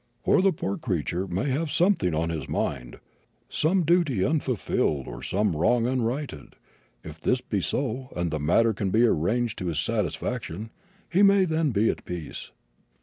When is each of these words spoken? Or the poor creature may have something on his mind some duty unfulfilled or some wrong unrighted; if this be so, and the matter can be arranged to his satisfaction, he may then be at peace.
Or 0.23 0.41
the 0.41 0.51
poor 0.51 0.79
creature 0.79 1.27
may 1.27 1.51
have 1.51 1.69
something 1.69 2.15
on 2.15 2.31
his 2.31 2.49
mind 2.49 2.99
some 3.49 3.83
duty 3.83 4.25
unfulfilled 4.25 5.07
or 5.07 5.21
some 5.21 5.55
wrong 5.55 5.85
unrighted; 5.85 6.55
if 7.03 7.21
this 7.21 7.39
be 7.41 7.61
so, 7.61 8.09
and 8.15 8.31
the 8.31 8.39
matter 8.39 8.73
can 8.73 8.89
be 8.89 9.05
arranged 9.05 9.59
to 9.59 9.67
his 9.67 9.77
satisfaction, 9.79 10.71
he 11.07 11.21
may 11.21 11.45
then 11.45 11.69
be 11.69 11.87
at 11.91 12.03
peace. 12.03 12.49